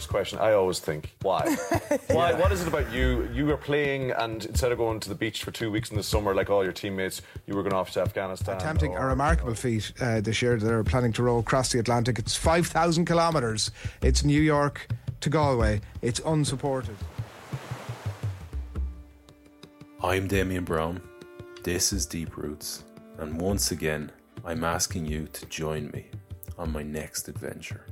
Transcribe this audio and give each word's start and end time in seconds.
First 0.00 0.08
question, 0.08 0.38
I 0.38 0.54
always 0.54 0.78
think, 0.78 1.14
why? 1.20 1.42
Why? 2.06 2.32
What 2.32 2.52
is 2.52 2.62
it 2.62 2.68
about 2.68 2.90
you? 2.90 3.28
You 3.34 3.44
were 3.44 3.58
playing, 3.58 4.12
and 4.12 4.42
instead 4.46 4.72
of 4.72 4.78
going 4.78 4.98
to 5.00 5.10
the 5.10 5.14
beach 5.14 5.44
for 5.44 5.50
two 5.50 5.70
weeks 5.70 5.90
in 5.90 5.98
the 5.98 6.02
summer, 6.02 6.34
like 6.34 6.48
all 6.48 6.64
your 6.64 6.72
teammates, 6.72 7.20
you 7.46 7.54
were 7.54 7.62
going 7.62 7.74
off 7.74 7.90
to 7.90 8.00
Afghanistan. 8.00 8.56
Attempting 8.56 8.92
or- 8.92 9.00
a 9.00 9.06
remarkable 9.08 9.52
feat 9.52 9.92
uh, 10.00 10.22
this 10.22 10.40
year. 10.40 10.56
They're 10.56 10.82
planning 10.84 11.12
to 11.12 11.22
row 11.22 11.36
across 11.36 11.70
the 11.70 11.80
Atlantic. 11.80 12.18
It's 12.18 12.34
5,000 12.34 13.04
kilometres. 13.04 13.72
It's 14.00 14.24
New 14.24 14.40
York 14.40 14.88
to 15.20 15.28
Galway. 15.28 15.82
It's 16.00 16.22
unsupported. 16.24 16.96
I'm 20.02 20.28
Damian 20.28 20.64
Browne. 20.64 21.02
This 21.62 21.92
is 21.92 22.06
Deep 22.06 22.38
Roots, 22.38 22.84
and 23.18 23.38
once 23.38 23.70
again, 23.70 24.10
I'm 24.46 24.64
asking 24.64 25.04
you 25.04 25.28
to 25.34 25.44
join 25.44 25.90
me 25.90 26.06
on 26.56 26.72
my 26.72 26.82
next 26.82 27.28
adventure. 27.28 27.84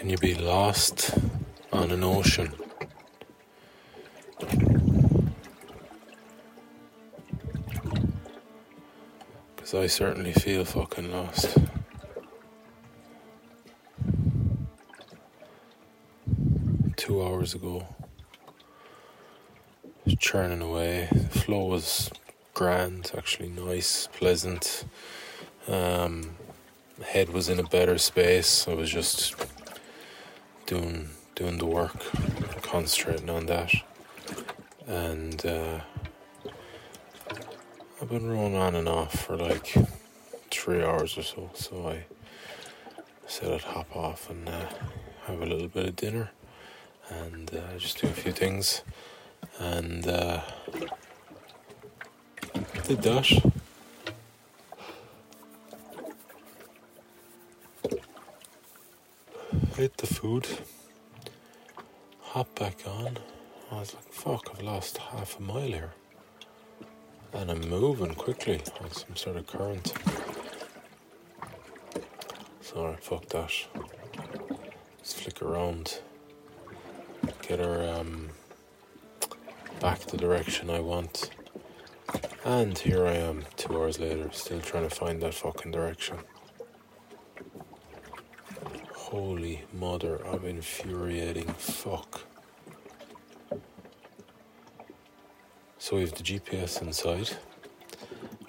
Can 0.00 0.08
you 0.08 0.16
be 0.16 0.34
lost 0.34 1.10
on 1.74 1.90
an 1.90 2.02
ocean? 2.02 2.54
Because 9.54 9.74
I 9.74 9.86
certainly 9.88 10.32
feel 10.32 10.64
fucking 10.64 11.12
lost. 11.12 11.54
Two 16.96 17.22
hours 17.22 17.54
ago, 17.54 17.86
churning 20.18 20.62
away. 20.62 21.08
The 21.12 21.40
flow 21.40 21.66
was 21.66 22.10
grand, 22.54 23.12
actually 23.14 23.50
nice, 23.50 24.08
pleasant. 24.14 24.86
Um, 25.68 26.36
head 27.04 27.28
was 27.28 27.50
in 27.50 27.58
a 27.58 27.64
better 27.64 27.98
space. 27.98 28.66
I 28.66 28.72
was 28.72 28.90
just 28.90 29.34
doing 30.70 31.08
doing 31.34 31.58
the 31.58 31.66
work, 31.66 31.96
concentrating 32.62 33.28
on 33.28 33.46
that, 33.46 33.72
and 34.86 35.44
uh, 35.44 35.80
I've 38.00 38.08
been 38.08 38.30
rolling 38.30 38.54
on 38.54 38.76
and 38.76 38.88
off 38.88 39.26
for 39.26 39.36
like 39.36 39.74
three 40.52 40.84
hours 40.84 41.18
or 41.18 41.24
so. 41.24 41.50
So 41.54 41.88
I 41.88 42.04
said 43.26 43.50
I'd 43.50 43.62
hop 43.62 43.96
off 43.96 44.30
and 44.30 44.48
uh, 44.48 44.68
have 45.24 45.42
a 45.42 45.46
little 45.46 45.66
bit 45.66 45.86
of 45.86 45.96
dinner 45.96 46.30
and 47.08 47.52
uh, 47.52 47.76
just 47.76 48.00
do 48.00 48.06
a 48.06 48.10
few 48.12 48.30
things, 48.30 48.82
and 49.58 50.06
uh, 50.06 50.40
did 52.86 53.02
that. 53.02 53.59
Ate 59.80 59.96
the 59.96 60.06
food, 60.06 60.46
hop 62.20 62.54
back 62.54 62.86
on. 62.86 63.16
I 63.72 63.76
was 63.76 63.94
like, 63.94 64.12
fuck, 64.12 64.50
I've 64.52 64.62
lost 64.62 64.98
half 64.98 65.38
a 65.38 65.42
mile 65.42 65.68
here. 65.68 65.92
And 67.32 67.50
I'm 67.50 67.66
moving 67.66 68.14
quickly 68.14 68.60
on 68.78 68.90
some 68.90 69.16
sort 69.16 69.36
of 69.36 69.46
current. 69.46 69.94
Sorry, 72.60 72.94
fuck 73.00 73.24
that. 73.30 73.52
Let's 74.98 75.14
flick 75.14 75.40
around. 75.40 76.00
Get 77.48 77.60
her 77.60 77.96
um, 77.98 78.28
back 79.80 80.00
the 80.00 80.18
direction 80.18 80.68
I 80.68 80.80
want. 80.80 81.30
And 82.44 82.76
here 82.76 83.06
I 83.06 83.14
am, 83.14 83.46
two 83.56 83.78
hours 83.78 83.98
later, 83.98 84.28
still 84.32 84.60
trying 84.60 84.86
to 84.86 84.94
find 84.94 85.22
that 85.22 85.32
fucking 85.32 85.72
direction. 85.72 86.18
Holy 89.10 89.64
mother 89.72 90.14
of 90.14 90.44
infuriating 90.44 91.48
fuck. 91.54 92.20
So 95.78 95.96
we 95.96 96.02
have 96.02 96.14
the 96.14 96.22
GPS 96.22 96.80
inside. 96.80 97.30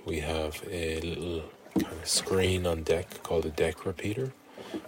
We 0.06 0.20
have 0.20 0.64
a 0.70 1.02
little 1.02 1.46
kind 1.80 2.00
of 2.00 2.08
screen 2.08 2.68
on 2.68 2.84
deck 2.84 3.24
called 3.24 3.48
a 3.48 3.50
deck 3.50 3.88
repeater, 3.88 4.34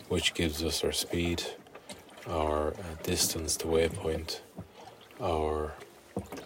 which 0.10 0.36
gives 0.36 0.64
us 0.64 0.84
our 0.84 0.92
speed, 0.92 1.42
our 2.28 2.68
uh, 2.68 2.76
distance 3.02 3.58
to 3.58 3.66
waypoint, 3.66 4.42
our 5.20 5.74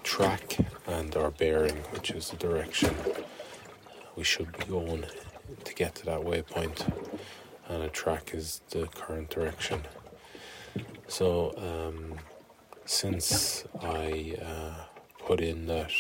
track, 0.04 0.56
and 0.88 1.18
our 1.18 1.32
bearing, 1.32 1.76
which 1.92 2.12
is 2.12 2.30
the 2.30 2.38
direction 2.38 2.96
we 4.16 4.24
should 4.24 4.58
be 4.58 4.64
going 4.64 5.06
to 5.66 5.74
get 5.74 5.96
to 5.96 6.06
that 6.06 6.22
waypoint 6.22 6.86
and 7.70 7.84
a 7.84 7.90
track 7.90 8.34
is 8.34 8.62
the 8.70 8.88
current 8.88 9.30
direction. 9.30 9.82
So, 11.08 11.54
um, 11.58 12.18
since 12.86 13.66
I 13.82 14.36
uh, 14.42 14.86
put 15.26 15.42
in 15.42 15.68
that 15.68 15.92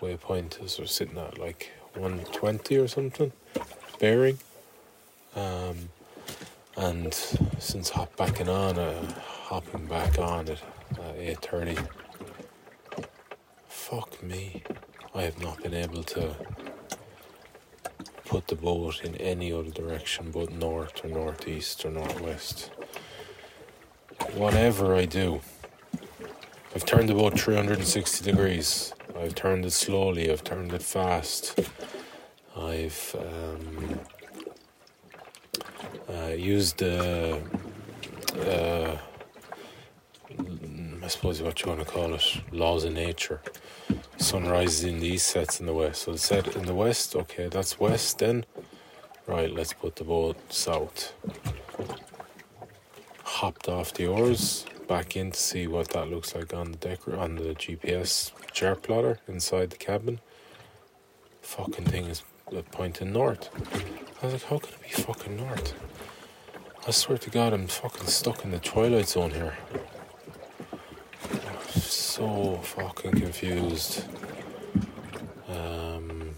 waypoint, 0.00 0.62
as 0.62 0.78
we're 0.78 0.86
sitting 0.86 1.18
at 1.18 1.38
like 1.38 1.72
120 1.94 2.76
or 2.76 2.88
something, 2.88 3.32
bearing, 3.98 4.38
um, 5.36 5.88
and 6.76 7.14
since 7.14 7.90
hop 7.90 8.16
backing 8.16 8.48
on, 8.48 8.78
uh, 8.78 9.12
hopping 9.22 9.86
back 9.86 10.18
on 10.18 10.48
at 10.48 10.62
uh, 10.98 11.12
8:30, 11.16 11.88
fuck 13.68 14.22
me, 14.22 14.62
I 15.14 15.22
have 15.22 15.40
not 15.40 15.62
been 15.62 15.74
able 15.74 16.02
to 16.04 16.34
put 18.24 18.48
the 18.48 18.54
boat 18.54 19.02
in 19.04 19.14
any 19.16 19.52
other 19.52 19.70
direction 19.70 20.30
but 20.30 20.50
north 20.50 21.04
or 21.04 21.08
northeast 21.08 21.84
or 21.84 21.90
northwest. 21.90 22.70
Whatever 24.34 24.94
I 24.94 25.04
do, 25.04 25.40
I've 26.74 26.84
turned 26.84 27.08
the 27.08 27.14
boat 27.14 27.38
360 27.38 28.24
degrees. 28.24 28.94
I've 29.16 29.34
turned 29.34 29.64
it 29.64 29.72
slowly, 29.72 30.30
I've 30.30 30.42
turned 30.42 30.72
it 30.72 30.82
fast. 30.82 31.58
I've 32.56 33.16
um, 33.18 34.00
uh, 36.08 36.28
used 36.28 36.78
the, 36.78 37.40
uh, 38.40 38.96
I 41.02 41.08
suppose 41.08 41.42
what 41.42 41.60
you 41.62 41.68
want 41.68 41.80
to 41.80 41.86
call 41.86 42.14
it, 42.14 42.40
laws 42.52 42.84
of 42.84 42.92
nature 42.92 43.40
Sun 44.16 44.46
rises 44.46 44.84
in 44.84 45.00
the 45.00 45.06
east, 45.06 45.26
sets 45.26 45.60
in 45.60 45.66
the 45.66 45.74
west. 45.74 46.02
So 46.02 46.12
it 46.12 46.18
set 46.18 46.56
in 46.56 46.66
the 46.66 46.74
west, 46.74 47.14
okay, 47.14 47.48
that's 47.48 47.78
west 47.78 48.18
then. 48.18 48.44
Right, 49.26 49.50
let's 49.50 49.72
put 49.72 49.96
the 49.96 50.04
boat 50.04 50.36
south. 50.52 51.12
Hopped 53.22 53.68
off 53.68 53.92
the 53.94 54.06
oars, 54.06 54.66
back 54.86 55.16
in 55.16 55.30
to 55.30 55.38
see 55.38 55.66
what 55.66 55.88
that 55.88 56.08
looks 56.08 56.34
like 56.34 56.52
on 56.52 56.72
the 56.72 56.78
deck 56.78 57.08
on 57.08 57.36
the 57.36 57.54
GPS 57.54 58.32
chart 58.52 58.82
plotter 58.82 59.18
inside 59.26 59.70
the 59.70 59.76
cabin. 59.76 60.20
Fucking 61.42 61.86
thing 61.86 62.04
is 62.06 62.22
pointing 62.70 63.12
north. 63.12 63.48
I 64.22 64.26
was 64.26 64.34
like, 64.34 64.44
how 64.44 64.58
can 64.58 64.74
it 64.74 64.82
be 64.82 65.02
fucking 65.02 65.36
north? 65.36 65.74
I 66.86 66.90
swear 66.90 67.18
to 67.18 67.30
God, 67.30 67.52
I'm 67.52 67.66
fucking 67.66 68.06
stuck 68.06 68.44
in 68.44 68.50
the 68.50 68.58
twilight 68.58 69.08
zone 69.08 69.30
here. 69.30 69.56
So 71.94 72.56
fucking 72.56 73.12
confused. 73.12 74.04
Um, 75.48 76.34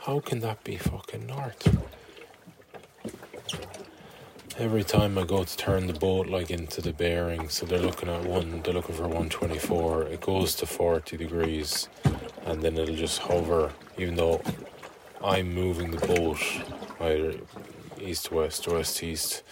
how 0.00 0.18
can 0.18 0.40
that 0.40 0.64
be 0.64 0.76
fucking 0.76 1.24
north? 1.24 1.62
Every 4.58 4.82
time 4.82 5.18
I 5.18 5.24
go 5.24 5.44
to 5.44 5.56
turn 5.56 5.86
the 5.86 5.92
boat 5.92 6.26
like 6.26 6.50
into 6.50 6.82
the 6.82 6.92
bearing, 6.92 7.48
so 7.48 7.64
they're 7.64 7.78
looking 7.78 8.08
at 8.08 8.24
one, 8.24 8.60
they're 8.62 8.74
looking 8.74 8.96
for 8.96 9.02
124. 9.02 10.02
It 10.04 10.20
goes 10.20 10.56
to 10.56 10.66
40 10.66 11.16
degrees, 11.16 11.88
and 12.44 12.60
then 12.60 12.76
it'll 12.76 12.96
just 12.96 13.20
hover, 13.20 13.72
even 13.96 14.16
though 14.16 14.42
I'm 15.22 15.54
moving 15.54 15.92
the 15.92 16.04
boat 16.04 16.40
either 17.00 17.34
east 18.00 18.26
to 18.26 18.34
west 18.34 18.66
or 18.66 18.74
west 18.74 18.96
to 18.96 19.06
east. 19.06 19.44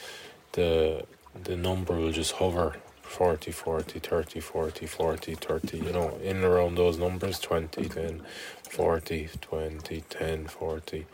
The 0.52 1.06
the 1.44 1.56
number 1.56 1.94
will 1.94 2.12
just 2.12 2.32
hover 2.32 2.76
40, 3.04 3.52
40, 3.52 3.98
30, 4.00 4.40
40, 4.40 4.86
40, 4.86 5.34
30, 5.34 5.78
you 5.78 5.92
know, 5.92 6.18
in 6.22 6.42
around 6.42 6.76
those 6.76 6.98
numbers 6.98 7.38
20, 7.38 7.88
10, 7.88 8.22
40, 8.70 9.28
20, 9.40 10.00
10, 10.08 10.46
40. 10.46 11.06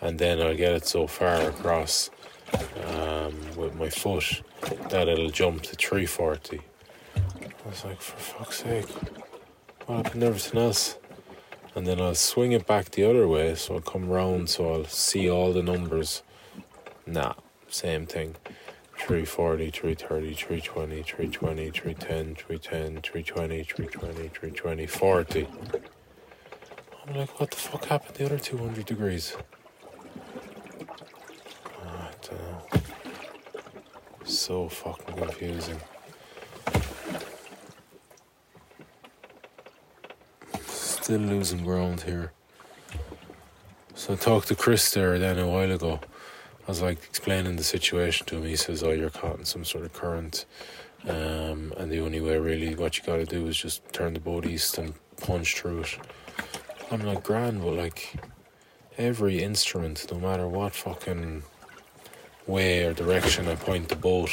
And 0.00 0.18
then 0.18 0.40
I'll 0.40 0.56
get 0.56 0.72
it 0.72 0.86
so 0.86 1.06
far 1.06 1.48
across 1.48 2.10
um, 2.86 3.34
with 3.56 3.74
my 3.74 3.90
foot 3.90 4.42
that 4.88 5.08
it'll 5.08 5.30
jump 5.30 5.62
to 5.62 5.76
340. 5.76 6.60
I 7.16 7.68
was 7.68 7.84
like, 7.84 8.00
for 8.00 8.16
fuck's 8.16 8.62
sake, 8.62 8.88
what 9.86 9.96
happened 10.04 10.22
to 10.22 10.26
everything 10.28 10.60
else? 10.60 10.96
And 11.74 11.86
then 11.86 12.00
I'll 12.00 12.14
swing 12.14 12.52
it 12.52 12.66
back 12.66 12.90
the 12.90 13.04
other 13.04 13.26
way, 13.26 13.54
so 13.56 13.74
I'll 13.74 13.80
come 13.80 14.08
round 14.08 14.48
so 14.48 14.72
I'll 14.72 14.84
see 14.84 15.28
all 15.28 15.52
the 15.52 15.62
numbers. 15.62 16.22
Nah, 17.06 17.34
same 17.68 18.06
thing. 18.06 18.36
340, 19.04 19.70
330, 19.70 20.34
320, 20.34 21.02
320, 21.02 21.70
310, 21.70 22.34
310, 22.36 23.02
320, 23.02 23.62
320, 23.62 24.28
320, 24.28 24.86
40. 24.86 25.48
I'm 27.06 27.14
like, 27.14 27.38
what 27.38 27.50
the 27.50 27.56
fuck 27.58 27.84
happened 27.84 28.14
the 28.16 28.24
other 28.24 28.38
200 28.38 28.86
degrees? 28.86 29.36
I 31.82 32.08
don't 32.22 32.32
know. 32.32 32.62
So 34.24 34.70
fucking 34.70 35.16
confusing. 35.16 35.80
Still 40.66 41.20
losing 41.20 41.62
ground 41.62 42.00
here. 42.00 42.32
So 43.94 44.14
I 44.14 44.16
talked 44.16 44.48
to 44.48 44.54
Chris 44.54 44.90
there 44.92 45.18
then 45.18 45.38
a 45.38 45.46
while 45.46 45.70
ago. 45.70 46.00
I 46.66 46.70
was 46.70 46.80
like 46.80 46.98
explaining 47.04 47.56
the 47.56 47.64
situation 47.64 48.26
to 48.26 48.36
him. 48.36 48.44
He 48.44 48.56
says, 48.56 48.82
"Oh, 48.82 48.90
you're 48.92 49.10
caught 49.10 49.38
in 49.38 49.44
some 49.44 49.64
sort 49.64 49.84
of 49.84 49.92
current, 49.92 50.46
um, 51.06 51.74
and 51.76 51.90
the 51.92 52.00
only 52.00 52.20
way 52.22 52.38
really 52.38 52.74
what 52.74 52.96
you 52.96 53.04
got 53.04 53.16
to 53.16 53.26
do 53.26 53.46
is 53.46 53.56
just 53.58 53.86
turn 53.92 54.14
the 54.14 54.20
boat 54.20 54.46
east 54.46 54.78
and 54.78 54.94
punch 55.18 55.56
through 55.56 55.80
it." 55.80 55.98
I'm 56.90 57.02
like, 57.02 57.22
"Grand, 57.22 57.62
but 57.62 57.74
like 57.74 58.14
every 58.96 59.42
instrument, 59.42 60.10
no 60.10 60.18
matter 60.18 60.48
what 60.48 60.72
fucking 60.74 61.42
way 62.46 62.84
or 62.84 62.94
direction 62.94 63.46
I 63.46 63.56
point 63.56 63.88
the 63.88 63.96
boat, 63.96 64.32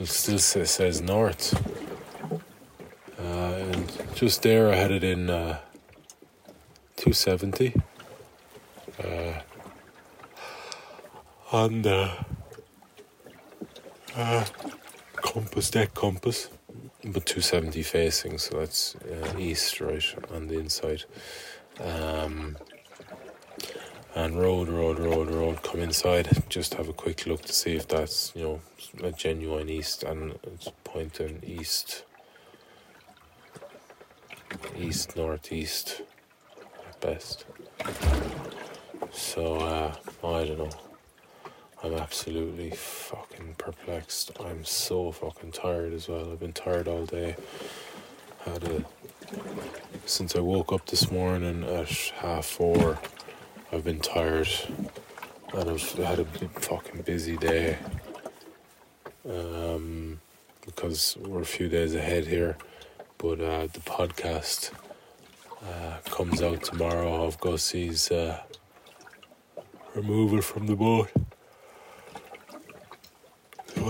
it 0.00 0.08
still 0.08 0.40
say, 0.40 0.64
says 0.64 1.00
north." 1.00 1.54
Uh, 3.16 3.52
and 3.72 4.16
just 4.16 4.42
there, 4.42 4.72
I 4.72 4.74
had 4.74 4.90
it 4.90 5.04
in 5.04 5.30
uh, 5.30 5.60
270. 6.96 7.74
Uh, 8.98 9.40
the 11.50 12.10
uh, 14.16 14.44
compass, 15.16 15.70
deck 15.70 15.94
compass, 15.94 16.48
but 17.04 17.26
270 17.26 17.82
facing, 17.82 18.38
so 18.38 18.60
that's 18.60 18.94
uh, 18.96 19.34
east, 19.36 19.80
right, 19.80 20.04
on 20.32 20.46
the 20.46 20.58
inside. 20.58 21.04
Um, 21.80 22.56
and 24.14 24.38
rowed, 24.38 24.68
rowed, 24.68 25.00
rowed, 25.00 25.30
rowed, 25.30 25.62
come 25.62 25.80
inside, 25.80 26.28
just 26.48 26.74
have 26.74 26.88
a 26.88 26.92
quick 26.92 27.26
look 27.26 27.42
to 27.42 27.52
see 27.52 27.74
if 27.74 27.88
that's, 27.88 28.32
you 28.36 28.42
know, 28.42 28.60
a 29.02 29.10
genuine 29.10 29.68
east, 29.68 30.04
and 30.04 30.38
it's 30.44 30.70
pointing 30.84 31.40
east, 31.44 32.04
east, 34.76 35.16
northeast, 35.16 36.02
at 36.88 37.00
best. 37.00 37.44
So, 39.10 39.56
uh, 39.56 39.94
I 40.22 40.44
don't 40.44 40.58
know. 40.58 40.89
I'm 41.82 41.94
absolutely 41.94 42.70
fucking 42.70 43.54
perplexed. 43.56 44.32
I'm 44.38 44.64
so 44.64 45.12
fucking 45.12 45.52
tired 45.52 45.94
as 45.94 46.08
well. 46.08 46.30
I've 46.30 46.40
been 46.40 46.52
tired 46.52 46.86
all 46.86 47.06
day. 47.06 47.36
Had 48.44 48.64
a 48.64 48.84
since 50.04 50.36
I 50.36 50.40
woke 50.40 50.72
up 50.72 50.86
this 50.86 51.10
morning 51.10 51.64
at 51.64 51.90
half 52.16 52.44
four. 52.44 52.98
I've 53.72 53.84
been 53.84 54.00
tired, 54.00 54.48
and 55.54 55.70
I've 55.70 55.92
had 55.92 56.18
a 56.18 56.24
fucking 56.24 57.02
busy 57.02 57.36
day. 57.36 57.78
Um, 59.28 60.20
because 60.66 61.16
we're 61.20 61.42
a 61.42 61.46
few 61.46 61.68
days 61.68 61.94
ahead 61.94 62.26
here, 62.26 62.58
but 63.18 63.40
uh, 63.40 63.68
the 63.72 63.80
podcast 63.80 64.72
uh, 65.62 65.98
comes 66.10 66.42
out 66.42 66.62
tomorrow 66.62 67.24
of 67.24 67.40
Gussie's 67.40 68.10
uh, 68.10 68.42
removal 69.94 70.42
from 70.42 70.66
the 70.66 70.76
boat. 70.76 71.10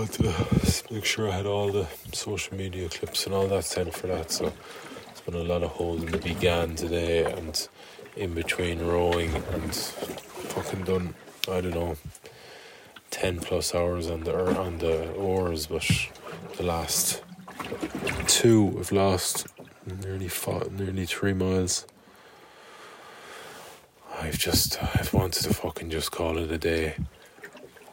To 0.01 0.33
make 0.89 1.05
sure 1.05 1.29
I 1.29 1.35
had 1.35 1.45
all 1.45 1.71
the 1.71 1.85
social 2.11 2.57
media 2.57 2.89
clips 2.89 3.27
and 3.27 3.35
all 3.35 3.47
that 3.49 3.65
sent 3.65 3.93
for 3.93 4.07
that. 4.07 4.31
So 4.31 4.51
it's 5.11 5.21
been 5.21 5.35
a 5.35 5.43
lot 5.43 5.61
of 5.61 5.69
holding 5.69 6.09
the 6.09 6.17
began 6.17 6.75
today 6.75 7.31
and 7.31 7.67
in 8.15 8.33
between 8.33 8.79
rowing 8.79 9.29
and 9.35 9.75
fucking 9.75 10.85
done. 10.85 11.13
I 11.47 11.61
don't 11.61 11.75
know, 11.75 11.97
ten 13.11 13.41
plus 13.41 13.75
hours 13.75 14.09
on 14.09 14.21
the 14.21 14.35
er, 14.35 14.57
on 14.57 14.79
the 14.79 15.11
oars, 15.11 15.67
but 15.67 15.87
the 16.57 16.63
last 16.63 17.21
two 18.25 18.77
have 18.77 18.91
lost 18.91 19.45
nearly 20.03 20.29
fought, 20.29 20.71
nearly 20.71 21.05
three 21.05 21.33
miles. 21.33 21.85
I've 24.19 24.39
just 24.39 24.81
I've 24.81 25.13
wanted 25.13 25.43
to 25.43 25.53
fucking 25.53 25.91
just 25.91 26.11
call 26.11 26.39
it 26.39 26.51
a 26.51 26.57
day. 26.57 26.95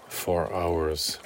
Four 0.09 0.50
hours 0.54 1.18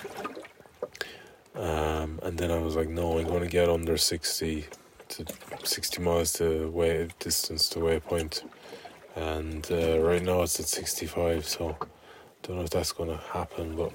um, 1.55 2.19
and 2.23 2.39
then 2.39 2.51
I 2.51 2.59
was 2.59 2.77
like, 2.77 2.89
no, 2.89 3.19
I'm 3.19 3.27
going 3.27 3.43
to 3.43 3.49
get 3.49 3.69
under 3.69 3.97
60 3.97 4.67
to 5.09 5.27
60 5.65 6.03
miles 6.03 6.33
to 6.35 6.71
way 6.71 7.09
distance 7.19 7.69
to 7.71 7.81
waypoint. 7.81 8.43
And 9.15 9.67
uh, 9.71 10.01
right 10.01 10.23
now 10.23 10.43
it's 10.43 10.59
at 10.59 10.67
65, 10.67 11.47
so 11.47 11.77
don't 12.43 12.57
know 12.57 12.63
if 12.63 12.71
that's 12.71 12.93
going 12.93 13.11
to 13.11 13.19
happen, 13.19 13.77
but 13.77 13.93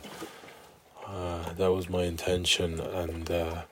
uh, 1.08 1.54
that 1.54 1.72
was 1.72 1.90
my 1.90 2.04
intention. 2.04 2.80
And 2.80 3.32
uh, 3.32 3.64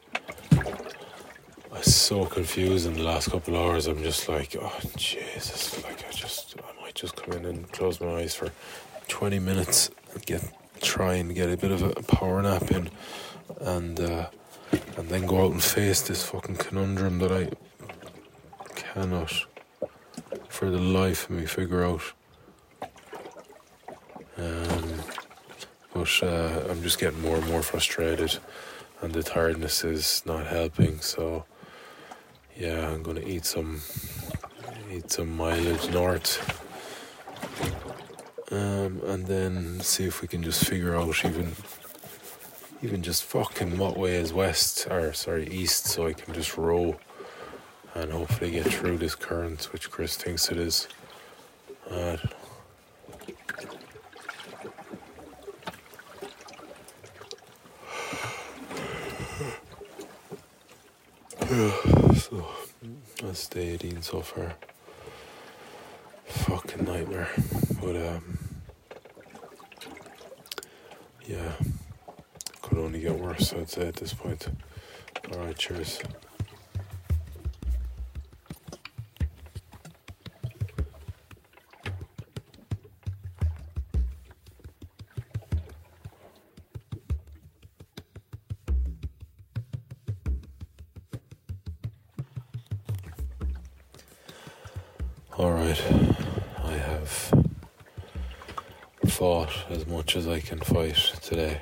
I 0.51 1.77
was 1.77 1.93
so 1.93 2.25
confused 2.25 2.87
in 2.87 2.93
the 2.93 3.03
last 3.03 3.29
couple 3.29 3.55
of 3.55 3.61
hours. 3.61 3.85
I'm 3.85 4.01
just 4.01 4.27
like, 4.27 4.55
oh 4.59 4.79
Jesus! 4.97 5.83
Like 5.83 6.03
I 6.07 6.11
just, 6.11 6.55
I 6.57 6.81
might 6.81 6.95
just 6.95 7.15
come 7.15 7.33
in 7.33 7.45
and 7.45 7.71
close 7.71 8.01
my 8.01 8.15
eyes 8.15 8.33
for 8.33 8.49
20 9.07 9.37
minutes 9.39 9.91
and 10.13 10.25
get 10.25 10.51
try 10.81 11.15
and 11.15 11.33
get 11.33 11.49
a 11.49 11.57
bit 11.57 11.71
of 11.71 11.81
a 11.81 11.93
power 12.03 12.41
nap 12.41 12.71
in 12.71 12.89
and 13.61 13.99
uh, 13.99 14.27
and 14.97 15.09
then 15.09 15.25
go 15.25 15.45
out 15.45 15.51
and 15.51 15.63
face 15.63 16.01
this 16.01 16.23
fucking 16.23 16.57
conundrum 16.57 17.19
that 17.19 17.31
I 17.31 17.49
cannot, 18.75 19.45
for 20.47 20.69
the 20.69 20.79
life 20.79 21.29
of 21.29 21.35
me, 21.35 21.45
figure 21.45 21.83
out. 21.83 22.01
Um, 24.37 25.01
but 25.93 26.23
uh, 26.23 26.67
I'm 26.69 26.81
just 26.81 26.99
getting 26.99 27.21
more 27.21 27.37
and 27.37 27.47
more 27.47 27.61
frustrated, 27.61 28.37
and 29.01 29.13
the 29.13 29.23
tiredness 29.23 29.83
is 29.83 30.23
not 30.25 30.47
helping. 30.47 30.99
So, 30.99 31.45
yeah, 32.57 32.89
I'm 32.89 33.03
gonna 33.03 33.21
eat 33.21 33.45
some 33.45 33.81
eat 34.91 35.11
some 35.11 35.35
mileage 35.35 35.89
north. 35.89 36.61
Um, 38.51 39.01
and 39.05 39.25
then 39.25 39.79
see 39.79 40.05
if 40.05 40.21
we 40.21 40.27
can 40.27 40.43
just 40.43 40.65
figure 40.65 40.95
out 40.95 41.25
even 41.25 41.53
even 42.85 43.01
just 43.01 43.23
fucking 43.23 43.79
what 43.79 43.97
way 43.97 44.13
is 44.15 44.31
west 44.31 44.85
or 44.91 45.11
sorry 45.11 45.47
east, 45.47 45.87
so 45.87 46.05
I 46.05 46.13
can 46.13 46.35
just 46.35 46.55
row 46.55 46.95
and 47.95 48.11
hopefully 48.11 48.51
get 48.51 48.67
through 48.67 48.99
this 48.99 49.15
current, 49.15 49.63
which 49.73 49.89
Chris 49.89 50.15
thinks 50.15 50.51
it 50.51 50.59
is. 50.59 50.87
Uh, 51.89 52.17
so 62.13 62.47
that's 63.23 63.47
day 63.47 63.69
18 63.69 64.03
so 64.03 64.21
far. 64.21 64.53
Fucking 66.27 66.85
nightmare. 66.85 67.29
But 67.81 67.95
um 67.95 68.37
yeah. 71.25 71.53
Could 72.75 72.83
only 72.83 72.99
get 72.99 73.17
worse 73.17 73.53
I'd 73.53 73.69
say 73.69 73.87
at 73.87 73.95
this 73.95 74.13
point. 74.13 74.49
Alright, 75.31 75.57
cheers. 75.57 76.01
All 95.37 95.53
right, 95.53 95.81
I 96.61 96.71
have 96.73 97.33
fought 99.07 99.49
as 99.69 99.87
much 99.87 100.17
as 100.17 100.27
I 100.27 100.41
can 100.41 100.59
fight 100.59 100.95
today, 101.21 101.61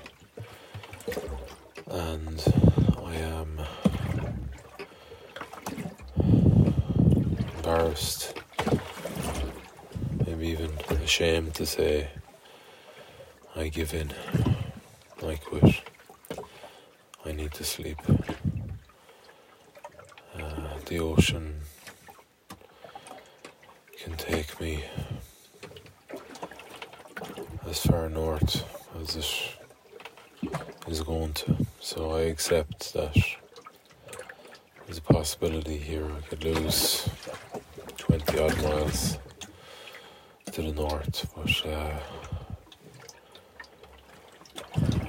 and 1.93 2.43
I 3.05 3.15
am 3.15 3.61
embarrassed, 7.57 8.33
maybe 10.25 10.47
even 10.47 10.71
ashamed 11.03 11.53
to 11.55 11.67
say 11.67 12.09
I 13.55 13.67
give 13.67 13.93
in, 13.93 14.11
I 15.23 15.35
quit, 15.35 15.83
I 17.25 17.31
need 17.31 17.51
to 17.53 17.63
sleep. 17.63 17.99
Uh, 20.35 20.79
the 20.87 20.97
ocean 20.99 21.61
can 24.01 24.17
take 24.17 24.59
me 24.59 24.83
as 27.67 27.79
far 27.85 28.09
north 28.09 28.65
as 28.99 29.15
it 29.15 29.57
is 30.87 31.01
going 31.01 31.33
to. 31.33 31.72
So 31.85 32.11
I 32.11 32.21
accept 32.21 32.93
that 32.93 33.13
there's 34.85 34.99
a 34.99 35.01
possibility 35.01 35.77
here 35.77 36.09
I 36.09 36.21
could 36.21 36.45
lose 36.45 37.09
20 37.97 38.39
odd 38.39 38.63
miles 38.63 39.17
to 40.53 40.61
the 40.61 40.71
north, 40.71 41.29
but 41.35 41.65
uh, 41.69 41.99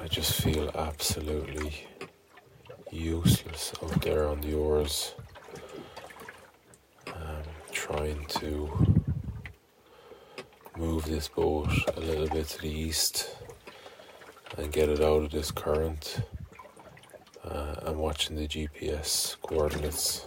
I 0.03 0.07
just 0.09 0.41
feel 0.41 0.69
absolutely 0.75 1.87
useless 2.91 3.71
out 3.81 4.01
there 4.01 4.27
on 4.27 4.41
the 4.41 4.55
oars 4.55 5.15
trying 7.71 8.25
to 8.25 8.69
move 10.77 11.05
this 11.05 11.29
boat 11.29 11.69
a 11.95 11.99
little 12.01 12.27
bit 12.27 12.47
to 12.47 12.61
the 12.61 12.69
east 12.69 13.37
and 14.57 14.73
get 14.73 14.89
it 14.89 14.99
out 14.99 15.23
of 15.23 15.31
this 15.31 15.51
current. 15.51 16.19
Uh, 17.45 17.75
I'm 17.83 17.97
watching 17.99 18.35
the 18.35 18.47
GPS 18.47 19.35
coordinates 19.41 20.25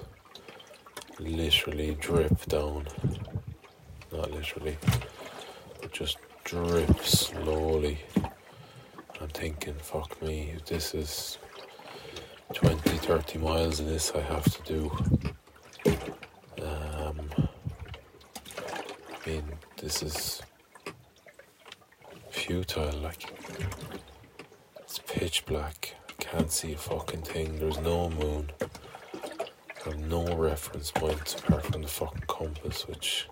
literally 1.19 1.97
drip 2.01 2.45
down. 2.47 2.87
Not 4.13 4.31
literally, 4.31 4.79
but 5.81 5.93
just 5.93 6.19
drip 6.45 6.99
slowly. 7.01 7.99
I'm 9.21 9.29
thinking, 9.29 9.75
fuck 9.75 10.23
me, 10.23 10.53
if 10.55 10.65
this 10.67 10.95
is 10.95 11.39
20, 12.55 12.79
30 12.99 13.39
miles 13.39 13.81
of 13.81 13.87
this 13.87 14.13
I 14.15 14.21
have 14.21 14.45
to 14.45 14.63
do. 14.63 14.93
I 19.29 19.31
mean, 19.31 19.45
this 19.77 20.03
is 20.03 20.41
futile. 22.31 22.93
Like, 23.03 23.31
it's 24.79 25.01
pitch 25.01 25.45
black. 25.45 25.98
Can't 26.31 26.53
see 26.53 26.75
a 26.75 26.77
fucking 26.77 27.23
thing. 27.23 27.59
There's 27.59 27.79
no 27.81 28.11
moon. 28.11 28.51
I 28.63 29.91
have 29.91 29.99
no 29.99 30.27
reference 30.37 30.91
points 30.91 31.35
apart 31.35 31.65
from 31.65 31.83
the 31.83 31.89
fucking 31.89 32.25
compass, 32.27 32.87
which, 32.87 33.27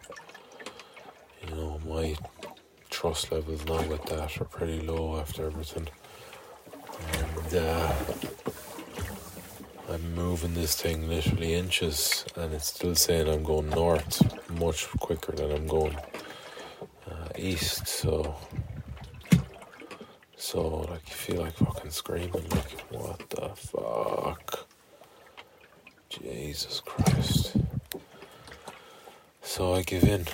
you 1.43 1.55
know, 1.55 1.79
my 1.87 2.17
trust 2.89 3.31
levels 3.31 3.65
now 3.67 3.83
with 3.87 4.05
that 4.07 4.41
are 4.41 4.45
pretty 4.45 4.81
low 4.81 5.19
after 5.19 5.47
everything. 5.47 5.89
And, 7.13 7.55
uh, 7.55 7.93
I'm 9.89 10.15
moving 10.15 10.55
this 10.55 10.75
thing 10.75 11.09
literally 11.09 11.55
inches, 11.55 12.25
and 12.35 12.53
it's 12.53 12.69
still 12.69 12.95
saying 12.95 13.29
I'm 13.29 13.45
going 13.45 13.69
north 13.71 14.21
much 14.59 14.89
quicker 14.99 15.33
than 15.33 15.53
I'm 15.53 15.67
going 15.67 15.97
uh, 17.09 17.29
east. 17.37 17.87
So, 17.87 18.35
so 20.47 20.87
like 20.89 21.09
you 21.09 21.15
feel 21.15 21.41
like 21.43 21.55
fucking 21.55 21.91
screaming, 21.91 22.31
like 22.51 22.81
what 22.91 23.19
the 23.31 23.49
fuck? 23.57 24.69
Jesus 26.09 26.81
Christ! 26.87 27.57
So 29.43 29.75
I 29.75 29.83
give 29.83 30.05
in. 30.05 30.25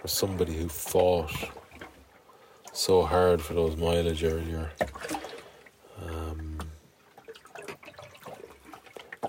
for 0.00 0.06
somebody 0.06 0.54
who 0.54 0.68
fought 0.68 1.32
so 2.72 3.02
hard 3.02 3.42
for 3.42 3.54
those 3.54 3.76
mileage 3.76 4.22
earlier. 4.22 4.70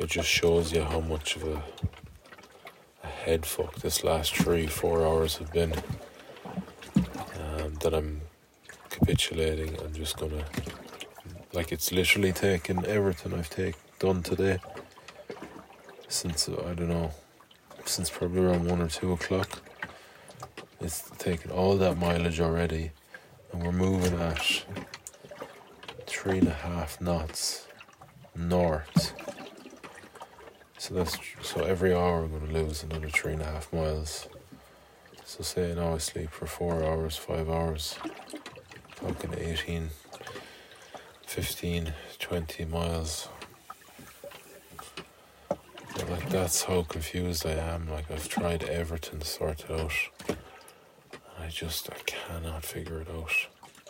It 0.06 0.12
just 0.12 0.30
shows 0.30 0.72
you 0.72 0.84
how 0.84 1.00
much 1.00 1.36
of 1.36 1.44
a, 1.48 1.64
a 3.04 3.08
head 3.08 3.44
fuck 3.44 3.74
this 3.78 4.04
last 4.04 4.36
three, 4.36 4.68
four 4.68 5.04
hours 5.04 5.38
have 5.38 5.52
been. 5.52 5.74
Um, 6.96 7.74
that 7.82 7.92
I'm 7.92 8.22
capitulating 8.92 9.76
and 9.82 9.96
just 9.96 10.18
gonna, 10.18 10.46
like, 11.54 11.72
it's 11.72 11.92
literally 11.92 12.32
taken 12.32 12.86
everything 12.86 13.34
I've 13.34 13.50
take, 13.50 13.74
done 13.98 14.22
today 14.22 14.60
since, 16.08 16.48
I 16.50 16.76
don't 16.76 16.90
know, 16.90 17.10
since 17.86 18.12
probably 18.12 18.42
around 18.42 18.70
one 18.70 18.84
or 18.84 18.90
two 18.90 19.12
o'clock. 19.12 19.64
It's 20.82 21.10
taken 21.18 21.50
all 21.50 21.78
that 21.78 21.98
mileage 21.98 22.40
already, 22.40 22.92
and 23.52 23.64
we're 23.64 23.72
moving 23.72 24.14
at 24.22 24.66
three 26.06 26.38
and 26.38 26.48
a 26.48 26.54
half 26.54 27.02
knots 27.02 27.66
north. 28.36 29.15
So 30.86 30.94
that's 30.94 31.18
so 31.42 31.64
every 31.64 31.96
hour 31.96 32.22
we're 32.22 32.38
going 32.38 32.54
to 32.54 32.64
lose 32.64 32.84
another 32.84 33.10
three 33.10 33.34
and 33.34 33.42
a 33.42 33.46
half 33.46 33.74
miles. 33.74 34.28
So 35.26 35.42
say 35.42 35.74
now 35.74 35.96
I 35.96 35.98
sleep 35.98 36.30
for 36.30 36.46
four 36.46 36.84
hours, 36.84 37.18
five 37.18 37.50
hours, 37.50 37.98
fucking 38.92 39.34
18, 39.36 39.90
15, 41.26 41.94
20 42.20 42.66
miles. 42.66 43.30
But 45.50 46.08
like 46.12 46.30
that's 46.30 46.66
how 46.66 46.84
confused 46.84 47.48
I 47.48 47.54
am. 47.54 47.90
Like 47.90 48.12
I've 48.12 48.30
tried 48.30 48.66
everything 48.66 49.22
to 49.22 49.26
sort 49.26 49.62
it 49.62 49.72
out. 49.72 50.38
I 51.40 51.48
just 51.48 51.90
I 51.90 51.98
cannot 52.06 52.64
figure 52.64 53.02
it 53.02 53.10
out 53.10 53.32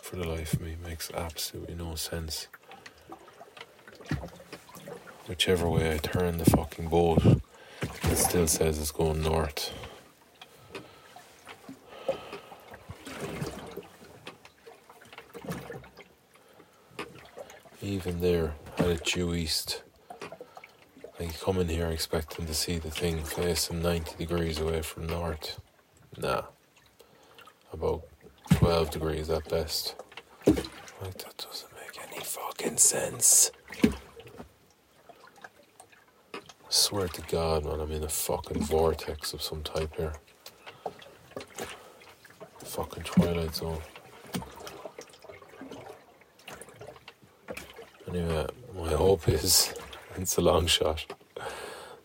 for 0.02 0.16
the 0.16 0.26
life 0.26 0.54
of 0.54 0.62
me. 0.62 0.70
It 0.72 0.82
makes 0.82 1.10
absolutely 1.10 1.74
no 1.74 1.94
sense. 1.94 2.48
Whichever 5.28 5.68
way 5.68 5.94
I 5.94 5.98
turn 5.98 6.38
the 6.38 6.44
fucking 6.44 6.88
boat, 6.88 7.22
it 7.82 8.16
still 8.16 8.46
says 8.46 8.78
it's 8.78 8.90
going 8.90 9.22
north. 9.22 9.72
Even 17.82 18.20
there, 18.20 18.54
had 18.76 18.88
it 18.88 19.04
due 19.04 19.34
east. 19.34 19.82
Like 21.18 21.40
come 21.40 21.58
in 21.58 21.68
here 21.68 21.86
expecting 21.86 22.46
to 22.46 22.54
see 22.54 22.78
the 22.78 22.90
thing 22.90 23.22
facing 23.22 23.82
90 23.82 24.16
degrees 24.16 24.58
away 24.58 24.82
from 24.82 25.06
north. 25.06 25.60
Nah 26.16 26.42
about 27.76 28.04
12 28.52 28.90
degrees 28.90 29.30
at 29.30 29.48
best. 29.48 29.96
Like, 30.46 31.18
that 31.18 31.36
doesn't 31.36 31.72
make 31.74 31.98
any 32.10 32.24
fucking 32.24 32.78
sense. 32.78 33.50
Swear 36.76 37.08
to 37.08 37.22
God, 37.22 37.64
man, 37.64 37.80
I'm 37.80 37.90
in 37.90 38.04
a 38.04 38.08
fucking 38.08 38.62
vortex 38.62 39.32
of 39.32 39.40
some 39.40 39.62
type 39.62 39.96
here. 39.96 40.12
Fucking 42.62 43.02
Twilight 43.02 43.54
Zone. 43.54 43.80
Anyway, 48.08 48.46
my 48.74 48.90
hope 48.92 49.26
is, 49.28 49.72
it's 50.16 50.36
a 50.36 50.42
long 50.42 50.66
shot, 50.66 51.06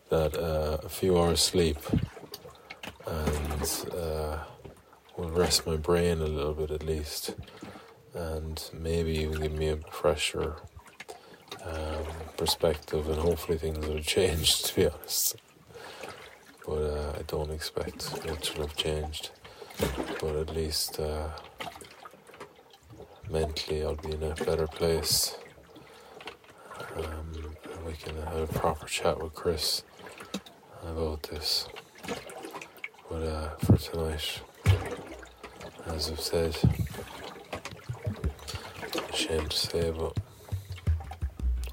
that 0.08 0.36
uh, 0.38 0.78
a 0.82 0.88
few 0.88 1.18
hours 1.18 1.40
sleep 1.40 1.78
and 3.06 3.86
uh, 3.94 4.38
will 5.18 5.30
rest 5.30 5.66
my 5.66 5.76
brain 5.76 6.20
a 6.22 6.26
little 6.26 6.54
bit 6.54 6.70
at 6.70 6.82
least, 6.82 7.34
and 8.14 8.70
maybe 8.72 9.12
even 9.18 9.38
give 9.38 9.52
me 9.52 9.68
a 9.68 9.76
fresher 9.90 10.56
um, 11.64 12.04
perspective, 12.36 13.08
and 13.08 13.18
hopefully 13.18 13.58
things 13.58 13.86
will 13.86 14.00
change, 14.00 14.62
to 14.62 14.74
be 14.74 14.86
honest. 14.86 15.36
But 16.66 16.72
uh, 16.72 17.12
I 17.18 17.22
don't 17.26 17.50
expect 17.50 18.24
much 18.26 18.54
will 18.54 18.66
have 18.66 18.76
changed. 18.76 19.30
But 20.20 20.36
at 20.36 20.54
least 20.54 21.00
uh, 21.00 21.28
mentally, 23.30 23.82
I'll 23.82 23.96
be 23.96 24.12
in 24.12 24.22
a 24.22 24.34
better 24.34 24.66
place. 24.66 25.36
Um, 26.96 27.54
and 27.72 27.86
we 27.86 27.94
can 27.94 28.14
have 28.16 28.36
a 28.36 28.46
proper 28.46 28.86
chat 28.86 29.20
with 29.20 29.34
Chris 29.34 29.82
about 30.82 31.22
this. 31.24 31.68
But 33.08 33.22
uh, 33.22 33.48
for 33.56 33.76
tonight, 33.76 34.40
as 35.86 36.10
I've 36.10 36.20
said, 36.20 36.56
shame 39.14 39.48
to 39.48 39.56
say, 39.56 39.90
but 39.90 40.16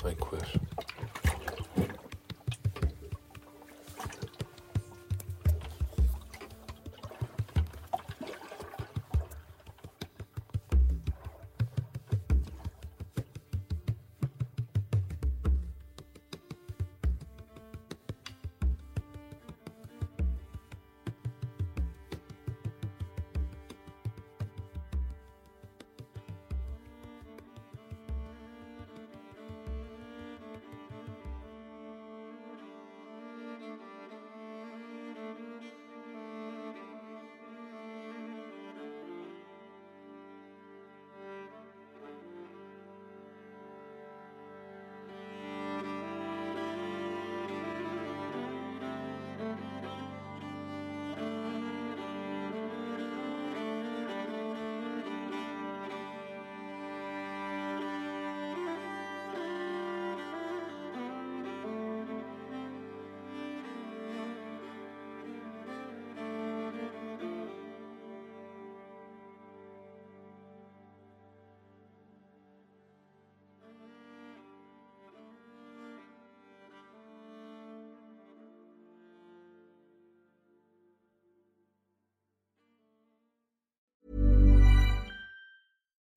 I 0.05 0.13
quit. 0.13 0.88